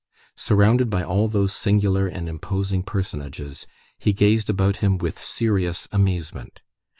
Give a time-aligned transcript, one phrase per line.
[0.35, 3.67] Surrounded by all those singular and imposing personages,
[3.99, 6.61] he gazed about him with serious amazement.